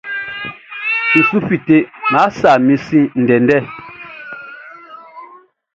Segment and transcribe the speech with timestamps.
[1.15, 3.57] N su fite, Nʼma sa min sin ndɛndɛ.